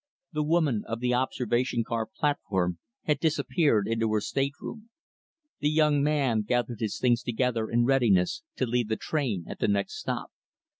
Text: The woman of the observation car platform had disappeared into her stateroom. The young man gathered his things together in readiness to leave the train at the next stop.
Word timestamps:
The 0.33 0.41
woman 0.41 0.81
of 0.87 0.99
the 0.99 1.13
observation 1.13 1.83
car 1.83 2.07
platform 2.07 2.79
had 3.03 3.19
disappeared 3.19 3.87
into 3.87 4.11
her 4.13 4.19
stateroom. 4.19 4.89
The 5.59 5.69
young 5.69 6.01
man 6.01 6.41
gathered 6.41 6.79
his 6.79 6.97
things 6.97 7.21
together 7.21 7.69
in 7.69 7.85
readiness 7.85 8.41
to 8.55 8.65
leave 8.65 8.87
the 8.87 8.95
train 8.97 9.45
at 9.47 9.59
the 9.59 9.67
next 9.67 9.99
stop. 9.99 10.31